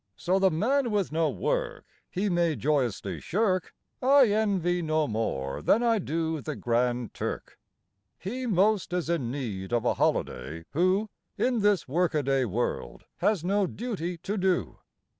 So 0.15 0.39
the 0.39 0.49
man 0.49 0.89
with 0.89 1.11
no 1.11 1.29
work 1.29 1.85
He 2.09 2.27
may 2.27 2.55
joyously 2.55 3.19
shirk 3.21 3.71
I 4.01 4.29
envy 4.31 4.81
no 4.81 5.07
more 5.07 5.61
than 5.61 5.83
I 5.83 5.99
do 5.99 6.41
the 6.41 6.55
Grand 6.55 7.13
Turk. 7.13 7.59
He 8.17 8.47
most 8.47 8.93
is 8.93 9.11
in 9.11 9.29
need 9.29 9.71
of 9.71 9.85
a 9.85 9.93
holiday, 9.93 10.65
who, 10.71 11.11
In 11.37 11.59
this 11.59 11.87
workaday 11.87 12.45
world, 12.45 13.03
has 13.17 13.43
no 13.43 13.67
duty 13.67 14.17
to 14.17 14.37
do. 14.39 14.79